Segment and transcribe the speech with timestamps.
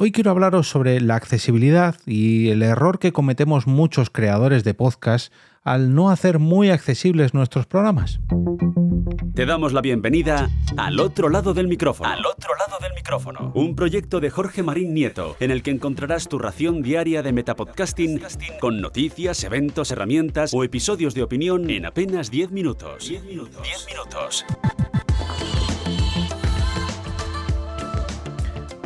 [0.00, 5.32] Hoy quiero hablaros sobre la accesibilidad y el error que cometemos muchos creadores de podcast
[5.64, 8.20] al no hacer muy accesibles nuestros programas.
[9.34, 12.08] Te damos la bienvenida al otro lado del micrófono.
[12.08, 13.50] Al otro lado del micrófono.
[13.56, 18.20] Un proyecto de Jorge Marín Nieto, en el que encontrarás tu ración diaria de metapodcasting
[18.60, 23.08] con noticias, eventos, herramientas o episodios de opinión en apenas 10 minutos.
[23.08, 23.62] 10 minutos.
[23.64, 24.46] 10 minutos.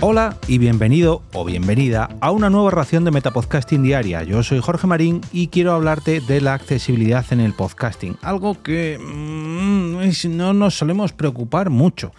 [0.05, 4.25] Hola y bienvenido o bienvenida a una nueva ración de Metapodcasting Diaria.
[4.25, 8.99] Yo soy Jorge Marín y quiero hablarte de la accesibilidad en el podcasting, algo que
[8.99, 12.11] mm, no nos solemos preocupar mucho.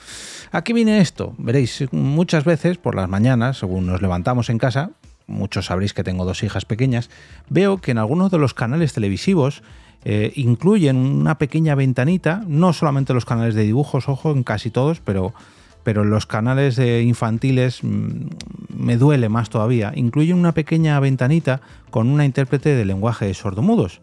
[0.53, 1.35] ¿A qué viene esto?
[1.37, 4.91] Veréis, muchas veces por las mañanas, según nos levantamos en casa,
[5.27, 7.09] muchos sabréis que tengo dos hijas pequeñas,
[7.49, 9.61] veo que en algunos de los canales televisivos
[10.05, 15.01] eh, incluyen una pequeña ventanita, no solamente los canales de dibujos, ojo, en casi todos,
[15.01, 15.33] pero
[15.83, 18.27] pero los canales infantiles mm,
[18.75, 19.91] me duele más todavía.
[19.95, 24.01] Incluyen una pequeña ventanita con una intérprete de lenguaje de sordomudos.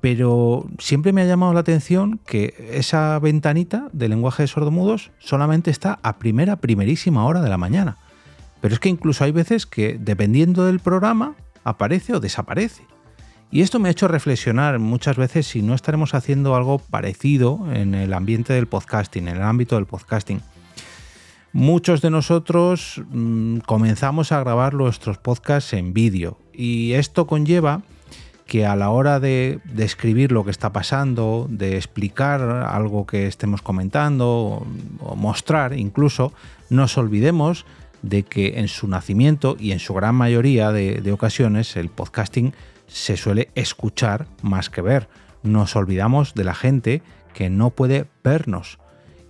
[0.00, 5.70] Pero siempre me ha llamado la atención que esa ventanita de lenguaje de sordomudos solamente
[5.70, 7.98] está a primera, primerísima hora de la mañana.
[8.60, 12.84] Pero es que incluso hay veces que, dependiendo del programa, aparece o desaparece.
[13.52, 17.94] Y esto me ha hecho reflexionar muchas veces si no estaremos haciendo algo parecido en
[17.94, 20.40] el ambiente del podcasting, en el ámbito del podcasting
[21.54, 27.82] Muchos de nosotros mm, comenzamos a grabar nuestros podcasts en vídeo y esto conlleva
[28.46, 33.60] que a la hora de describir lo que está pasando, de explicar algo que estemos
[33.60, 34.66] comentando
[35.00, 36.32] o mostrar incluso,
[36.70, 37.66] nos olvidemos
[38.00, 42.54] de que en su nacimiento y en su gran mayoría de, de ocasiones el podcasting
[42.86, 45.06] se suele escuchar más que ver.
[45.42, 47.02] Nos olvidamos de la gente
[47.34, 48.78] que no puede vernos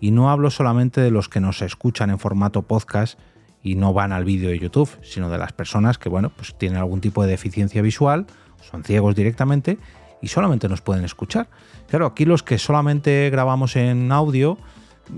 [0.03, 3.20] y no hablo solamente de los que nos escuchan en formato podcast
[3.62, 6.81] y no van al vídeo de YouTube, sino de las personas que, bueno, pues tienen
[6.81, 8.27] algún tipo de deficiencia visual,
[8.69, 9.78] son ciegos directamente
[10.20, 11.48] y solamente nos pueden escuchar.
[11.89, 14.58] Claro, aquí los que solamente grabamos en audio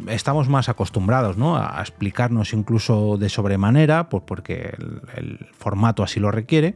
[0.07, 1.57] estamos más acostumbrados ¿no?
[1.57, 4.77] a explicarnos incluso de sobremanera, pues porque
[5.17, 6.75] el, formato así lo requiere.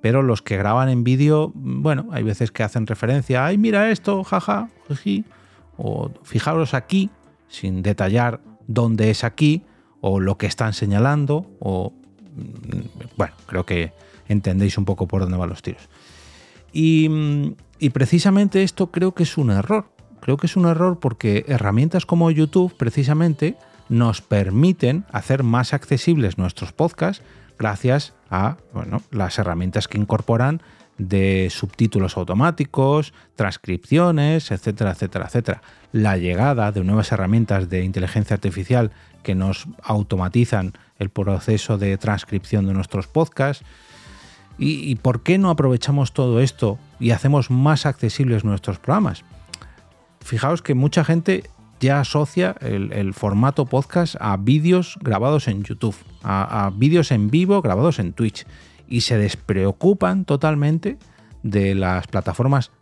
[0.00, 4.24] Pero los que graban en vídeo, bueno, hay veces que hacen referencia, ay, mira esto,
[4.24, 4.70] jaja,
[5.76, 7.10] o fijaros aquí,
[7.52, 9.62] sin detallar dónde es aquí
[10.00, 11.92] o lo que están señalando o
[12.34, 13.92] mm, bueno, creo que
[14.28, 15.88] entendéis un poco por dónde van los tiros.
[16.72, 19.92] Y, mm, y, precisamente esto creo que es un error.
[20.20, 23.56] Creo que es un error porque herramientas como YouTube precisamente
[23.88, 27.22] nos permiten hacer más accesibles nuestros podcasts
[27.58, 30.62] gracias a bueno, las herramientas que incorporan
[31.08, 35.62] de subtítulos automáticos, transcripciones, etcétera, etcétera, etcétera.
[35.92, 38.90] La llegada de nuevas herramientas de inteligencia artificial
[39.22, 43.64] que nos automatizan el proceso de transcripción de nuestros podcasts.
[44.58, 49.24] ¿Y, por qué no aprovechamos todo esto y hacemos más accesibles nuestros programas?
[50.20, 56.70] Fijaos que mucha gente ya asocia el, formato podcast a vídeos grabados en YouTube, a
[56.76, 58.46] vídeos en vivo grabados en Twitch
[58.92, 60.98] y se despreocupan totalmente
[61.42, 62.72] de las plataformas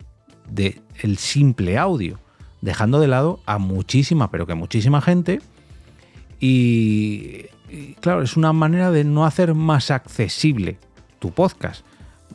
[0.49, 2.19] del el simple audio,
[2.59, 5.39] dejando de lado a muchísima, pero que muchísima gente.
[6.41, 7.45] Y,
[8.01, 10.79] claro, es una manera de no hacer más accesible
[11.19, 11.85] tu podcast.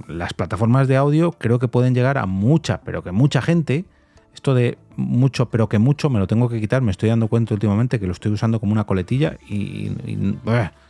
[0.08, 3.84] Las plataformas de audio creo que pueden llegar a mucha, pero que mucha gente.
[4.32, 6.80] Esto de mucho, pero que mucho, me lo tengo que quitar.
[6.80, 9.90] Me estoy dando cuenta últimamente que lo estoy usando como una coletilla y,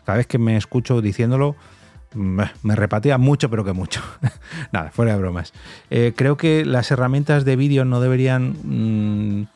[0.05, 1.57] cada vez que me escucho diciéndolo,
[2.15, 4.00] me repatea mucho, pero que mucho.
[4.72, 5.53] Nada, fuera de bromas.
[5.91, 9.49] Eh, creo que las herramientas de vídeo no deberían mm,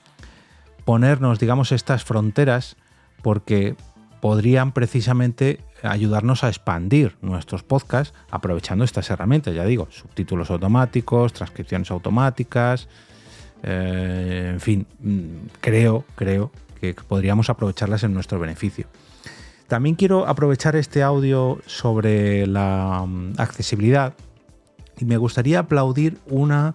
[0.84, 2.77] ponernos, digamos, estas fronteras
[3.22, 3.77] porque
[4.21, 11.91] podrían precisamente ayudarnos a expandir nuestros podcasts aprovechando estas herramientas, ya digo, subtítulos automáticos, transcripciones
[11.91, 12.89] automáticas,
[13.62, 16.50] eh, en fin, mm, creo, creo
[16.81, 18.87] que podríamos aprovecharlas en nuestro beneficio.
[19.71, 24.15] También quiero aprovechar este audio sobre la mm, accesibilidad
[24.99, 26.75] y me gustaría aplaudir una,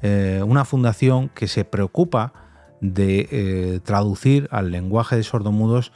[0.00, 2.32] eh, una fundación que se preocupa
[2.80, 5.90] de eh, traducir al lenguaje de sordomudos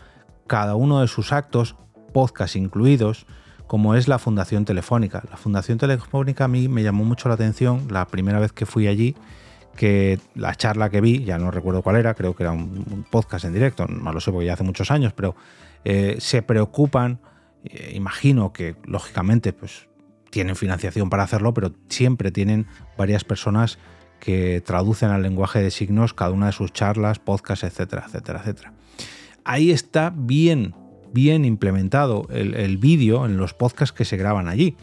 [0.49, 1.77] cada uno de sus actos,
[2.13, 3.27] podcast incluidos,
[3.69, 5.23] como es la Fundación Telefónica.
[5.31, 8.89] La Fundación Telefónica a mí me llamó mucho la atención la primera vez que fui
[8.89, 9.15] allí,
[9.77, 13.45] que la charla que vi, ya no recuerdo cuál era, creo que era un, podcast
[13.45, 15.35] en directo, no lo sé porque ya hace muchos años, pero
[15.85, 17.21] eh, se preocupan,
[17.65, 19.89] eh, imagino que lógicamente pues
[20.31, 23.79] tienen financiación para hacerlo, pero siempre tienen varias personas
[24.21, 28.73] que traducen al lenguaje de signos cada una de sus charlas, podcasts, etcétera, etcétera, etcétera.
[29.45, 30.75] Ahí está bien
[31.13, 34.77] bien implementado el, vídeo en los podcasts que se graban allí.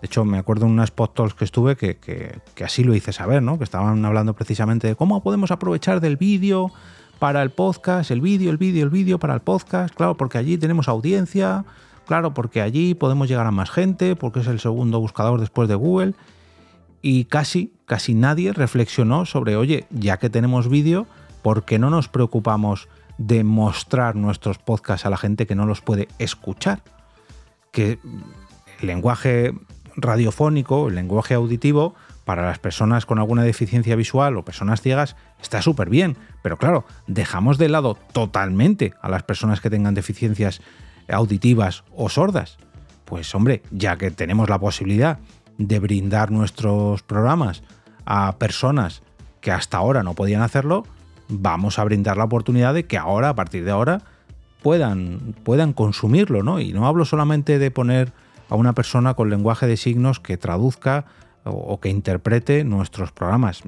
[0.00, 3.42] De hecho, me acuerdo en unas podcasts que estuve que, que, así lo hice saber,
[3.42, 3.58] ¿no?
[3.58, 6.70] Que estaban hablando precisamente de cómo podemos aprovechar del vídeo
[7.18, 10.56] para el podcast, el vídeo, el vídeo, el vídeo para el podcast, claro, porque allí
[10.56, 11.64] tenemos audiencia,
[12.06, 15.74] claro, porque allí podemos llegar a más gente, porque es el segundo buscador después de
[15.74, 16.14] Google.
[17.02, 21.06] Y casi, casi nadie reflexionó sobre, oye, ya que tenemos vídeo,
[21.42, 25.80] ¿por qué no nos preocupamos de mostrar nuestros podcasts a la gente que no los
[25.80, 26.82] puede escuchar?
[27.72, 27.98] Que
[28.80, 29.54] el lenguaje
[30.00, 35.62] radiofónico, el lenguaje auditivo, para las personas con alguna deficiencia visual o personas ciegas está
[35.62, 40.60] súper bien, pero claro, dejamos de lado totalmente a las personas que tengan deficiencias
[41.08, 42.58] auditivas o sordas.
[43.06, 45.18] Pues hombre, ya que tenemos la posibilidad
[45.56, 47.62] de brindar nuestros programas
[48.04, 49.02] a personas
[49.40, 50.84] que hasta ahora no podían hacerlo,
[51.28, 54.02] vamos a brindar la oportunidad de que ahora, a partir de ahora,
[54.62, 56.60] puedan, puedan consumirlo, ¿no?
[56.60, 58.12] Y no hablo solamente de poner
[58.48, 61.04] a una persona con lenguaje de signos que traduzca
[61.44, 63.62] o, que interprete nuestros programas.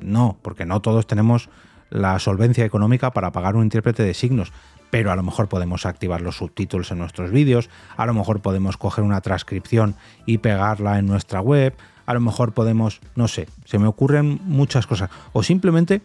[0.00, 1.48] No, porque no todos tenemos
[1.90, 4.52] la solvencia económica para pagar un intérprete de signos,
[4.90, 8.76] pero a lo mejor podemos activar los subtítulos en nuestros vídeos, a lo mejor podemos
[8.76, 9.94] coger una transcripción
[10.26, 11.74] y pegarla en nuestra web,
[12.06, 16.02] a lo mejor podemos, no sé, se me ocurren muchas cosas, o simplemente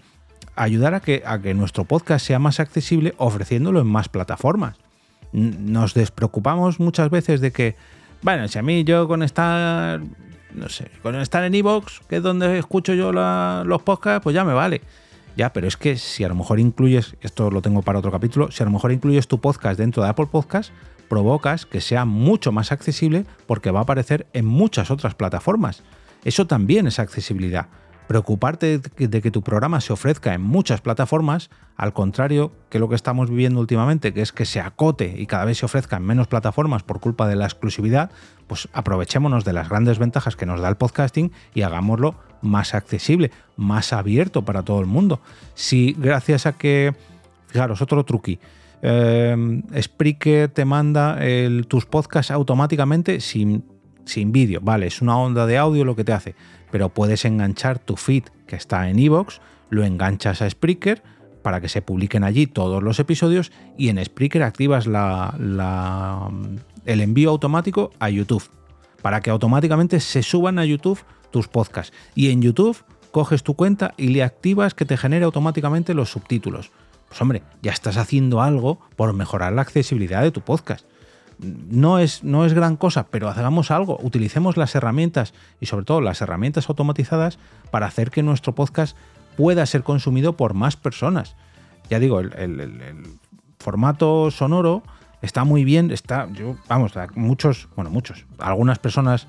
[0.56, 4.78] ayudar a que, a que nuestro podcast sea más accesible ofreciéndolo en más plataformas.
[5.32, 7.76] Nos despreocupamos muchas veces de que,
[8.22, 10.02] bueno, si a mí yo con estar
[10.54, 14.44] no sé, con estar en Evox, que es donde escucho yo los podcasts, pues ya
[14.44, 14.82] me vale.
[15.38, 18.52] Ya, pero es que si a lo mejor incluyes, esto lo tengo para otro capítulo,
[18.52, 20.72] si a lo mejor incluyes tu podcast dentro de Apple Podcast,
[21.08, 25.84] provocas que sea mucho más accesible porque va a aparecer en muchas otras plataformas.
[26.26, 27.68] Eso también es accesibilidad
[28.12, 32.96] preocuparte de que tu programa se ofrezca en muchas plataformas, al contrario que lo que
[32.96, 36.28] estamos viviendo últimamente, que es que se acote y cada vez se ofrezca en menos
[36.28, 38.12] plataformas por culpa de la exclusividad,
[38.48, 43.32] pues aprovechémonos de las grandes ventajas que nos da el podcasting y hagámoslo más accesible,
[43.56, 45.22] más abierto para todo el mundo.
[45.54, 46.94] Si gracias a que,
[47.48, 48.40] fijaros, otro truqui,
[48.82, 51.18] eh, Spreaker te manda
[51.70, 53.64] tus podcasts automáticamente sin,
[54.06, 56.36] sin vídeo, vale, es una onda de audio lo que te hace
[56.72, 59.40] pero puedes enganchar tu feed que está en iVoox,
[59.70, 61.04] lo enganchas a Spreaker
[61.44, 65.60] para que se publiquen allí todos los episodios y en Spreaker activas el
[66.86, 68.50] envío automático a YouTube
[69.02, 71.96] para que automáticamente se suban a YouTube tus podcasts.
[72.16, 76.72] Y en YouTube coges tu cuenta y le activas que te genere automáticamente los subtítulos.
[77.08, 80.86] Pues hombre, ya estás haciendo algo por mejorar la accesibilidad de tu podcast
[81.42, 86.02] no es, no es gran cosa, pero hagamos algo, utilicemos las herramientas y sobre todo
[86.02, 87.40] las herramientas automatizadas
[87.72, 88.96] para hacer que nuestro podcast
[89.38, 91.36] pueda ser consumido por más personas.
[91.90, 93.20] Ya digo, el,
[93.60, 94.84] formato sonoro
[95.22, 99.28] está muy bien, está, yo, vamos, muchos, bueno, muchos, algunas personas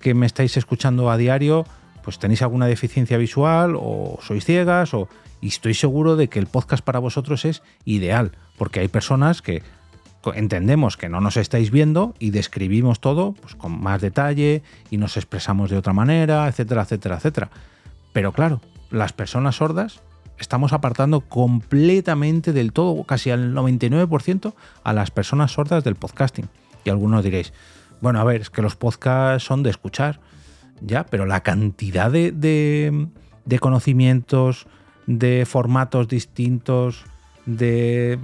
[0.00, 1.64] que me estáis escuchando a diario,
[2.04, 5.08] pues tenéis alguna deficiencia visual o sois ciegas o
[5.40, 9.62] y estoy seguro de que el podcast para vosotros es ideal, porque hay personas que
[10.34, 15.16] entendemos que no nos estáis viendo y describimos todo pues, con más detalle y nos
[15.16, 17.50] expresamos de otra manera, etcétera, etcétera, etcétera.
[18.12, 18.60] Pero claro,
[18.90, 20.00] las personas sordas
[20.38, 24.54] estamos apartando completamente del todo, casi al 99%,
[24.84, 26.48] a las personas sordas del podcasting.
[26.84, 27.52] Y algunos diréis,
[28.00, 30.20] bueno, a ver, es que los podcasts son de escuchar,
[30.80, 34.66] ya, pero la cantidad de, de conocimientos,
[35.06, 37.04] de formatos distintos,
[37.46, 38.18] de,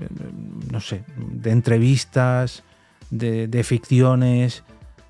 [0.71, 2.63] no sé, de entrevistas,
[3.11, 4.65] de, ficciones,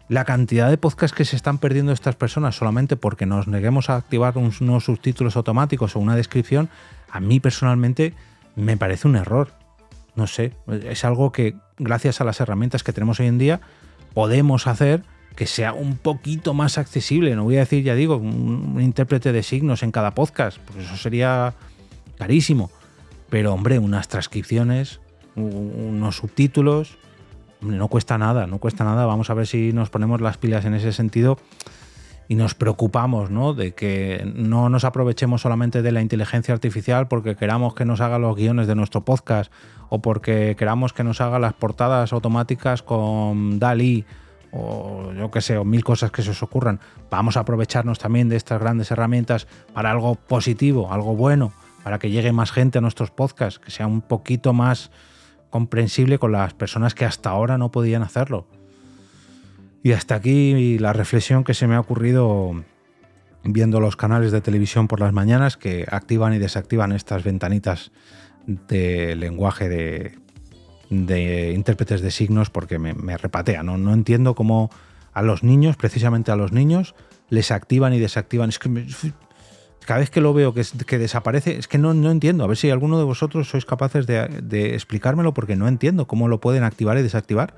[0.09, 3.97] la cantidad de podcasts que se están perdiendo estas personas solamente porque nos neguemos a
[3.97, 6.69] activar unos subtítulos automáticos o una descripción,
[7.11, 8.15] a mí personalmente
[8.57, 9.53] me parece un error.
[10.15, 10.53] No sé,
[10.85, 13.61] es algo que gracias a las herramientas que tenemos hoy en día
[14.15, 15.03] podemos hacer
[15.37, 17.37] que sea un poquito más accesible.
[17.37, 20.83] No voy a decir, ya digo, un, un intérprete de signos en cada podcast, porque
[20.83, 21.55] eso sería
[22.17, 22.73] carísimo.
[23.30, 25.00] Pero hombre, unas transcripciones,
[25.37, 26.99] unos subtítulos,
[27.61, 29.06] no cuesta nada, no cuesta nada.
[29.06, 31.38] Vamos a ver si nos ponemos las pilas en ese sentido
[32.28, 33.54] y nos preocupamos ¿no?
[33.54, 38.18] de que no nos aprovechemos solamente de la inteligencia artificial porque queramos que nos haga
[38.18, 39.50] los guiones de nuestro podcast
[39.88, 44.04] o porque queramos que nos haga las portadas automáticas con DALI
[44.50, 46.80] o yo qué sé, o mil cosas que se os ocurran.
[47.11, 52.11] Vamos a aprovecharnos también de estas grandes herramientas para algo positivo, algo bueno para que
[52.11, 54.90] llegue más gente a nuestros podcasts, que sea un poquito más
[55.50, 58.47] comprensible con las personas que hasta ahora no podían hacerlo.
[59.82, 62.64] Y hasta aquí la reflexión que se me ha ocurrido
[63.44, 67.92] viendo los canales de televisión por las mañanas que activan y desactivan estas ventanitas
[68.47, 70.18] de lenguaje de,
[70.90, 73.62] de intérpretes de signos porque me, repatea.
[73.62, 73.78] ¿no?
[73.78, 74.70] no entiendo cómo
[75.12, 76.94] a los niños, precisamente a los niños,
[77.28, 78.49] les activan y desactivan.
[78.49, 78.87] Es que
[79.88, 82.45] cada vez que lo veo que, desaparece, es que no, no, entiendo.
[82.45, 86.42] A ver si alguno de vosotros sois capaces de, explicármelo porque no entiendo cómo lo
[86.42, 87.54] pueden activar y desactivar.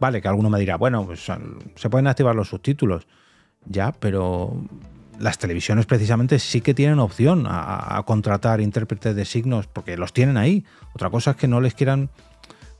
[0.00, 1.30] Vale, que alguno me dirá, bueno, pues
[1.74, 3.06] se pueden activar los subtítulos.
[3.66, 4.56] Ya, pero
[5.18, 10.38] las televisiones precisamente sí que tienen opción a, contratar intérpretes de signos porque los tienen
[10.38, 10.64] ahí.
[10.94, 12.08] Otra cosa es que no les quieran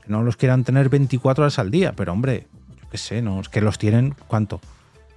[0.03, 2.47] que no los quieran tener 24 horas al día, pero hombre,
[2.81, 4.59] yo qué sé, no, es que los tienen ¿cuánto?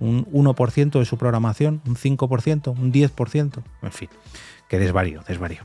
[0.00, 4.08] Un 1% de su programación, un 5%, un 10%, en fin,
[4.68, 5.62] que desvarío, desvarío.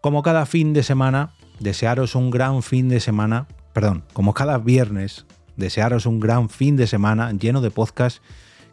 [0.00, 5.26] Como cada fin de semana, desearos un gran fin de semana, perdón, como cada viernes,
[5.56, 8.22] desearos un gran fin de semana lleno de podcasts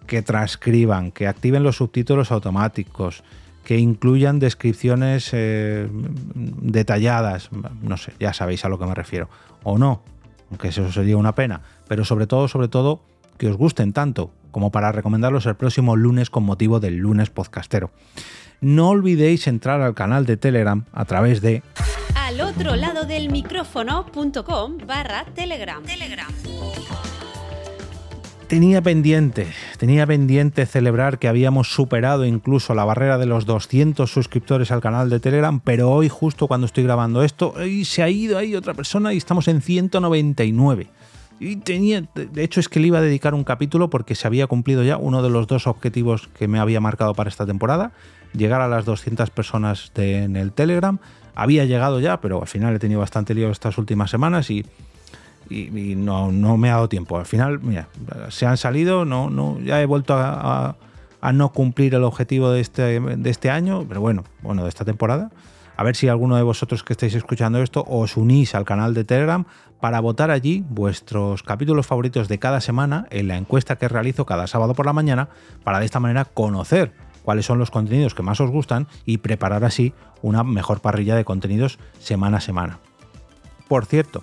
[0.08, 3.24] que transcriban, que activen los subtítulos automáticos,
[3.64, 5.88] que incluyan descripciones eh,
[6.34, 7.50] detalladas,
[7.82, 9.30] no sé, ya sabéis a lo que me refiero,
[9.64, 10.04] o no,
[10.50, 13.04] aunque eso sería una pena, pero sobre todo, sobre todo,
[13.42, 17.90] que os gusten tanto como para recomendarlos el próximo lunes con motivo del lunes podcastero.
[18.60, 21.64] No olvidéis entrar al canal de Telegram a través de
[22.14, 25.82] al otro lado del micrófono.com barra Telegram.
[25.82, 26.28] Telegram.
[28.46, 29.48] Tenía pendiente,
[29.80, 35.10] tenía pendiente celebrar que habíamos superado incluso la barrera de los 200 suscriptores al canal
[35.10, 37.56] de Telegram, pero hoy justo cuando estoy grabando esto,
[37.86, 40.90] se ha ido ahí otra persona y estamos en 199.
[41.42, 44.46] Y tenía, de hecho es que le iba a dedicar un capítulo porque se había
[44.46, 47.94] cumplido ya uno de los dos objetivos que me había marcado para esta temporada,
[48.34, 51.00] llegar a las 200 personas en el Telegram.
[51.34, 54.68] Había llegado ya, pero al final he tenido bastante lío estas últimas semanas y,
[55.50, 57.18] no, me ha dado tiempo.
[57.18, 57.88] Al final, mira,
[58.30, 60.76] se han salido, no, no, ya he vuelto a,
[61.34, 65.32] no cumplir el objetivo de este, de este año, pero bueno, bueno, de esta temporada.
[65.82, 69.04] A ver si alguno de vosotros que estáis escuchando esto os unís al canal de
[69.04, 69.46] Telegram
[69.80, 74.46] para votar allí vuestros capítulos favoritos de cada semana en la encuesta que realizo cada
[74.46, 75.30] sábado por la mañana
[75.64, 79.66] para de esta manera conocer cuáles son los contenidos que más os gustan y preparar
[79.66, 82.78] así una mejor parrilla de contenidos semana a semana.
[83.68, 84.22] Por cierto,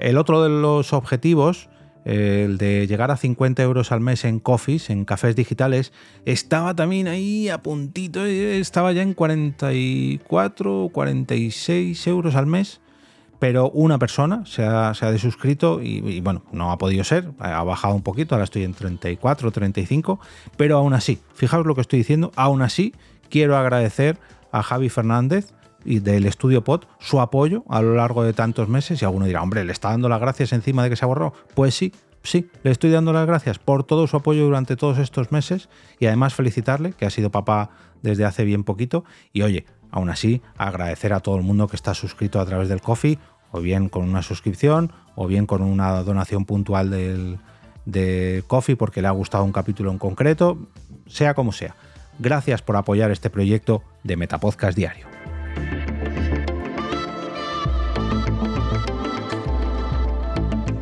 [0.00, 1.70] el otro de los objetivos,
[2.04, 5.92] el de llegar a 50 euros al mes en coffees, en cafés digitales,
[6.24, 12.80] estaba también ahí a puntito, estaba ya en 44, 46 euros al mes
[13.40, 17.64] pero una persona se ha, se ha desuscrito y, bueno, no ha podido ser, ha
[17.64, 20.20] bajado un poquito, ahora estoy en 34, 35,
[20.58, 22.94] pero aún así, fijaos lo que estoy diciendo, aún así
[23.30, 24.18] quiero agradecer
[24.52, 25.54] a Javi Fernández
[25.84, 29.42] y del estudio Pod su apoyo a lo largo de tantos meses y alguno dirá,
[29.42, 31.32] hombre, ¿le está dando las gracias encima de que se borrado?
[31.54, 35.32] Pues sí, sí, le estoy dando las gracias por todo su apoyo durante todos estos
[35.32, 35.68] meses
[35.98, 37.70] y además felicitarle, que ha sido papá
[38.02, 41.94] desde hace bien poquito y oye, aún así agradecer a todo el mundo que está
[41.94, 43.18] suscrito a través del Coffee
[43.52, 47.38] o bien con una suscripción, o bien con una donación puntual del,
[47.84, 50.58] de Coffee porque le ha gustado un capítulo en concreto,
[51.06, 51.74] sea como sea.
[52.18, 55.09] Gracias por apoyar este proyecto de Metapodcast Diario.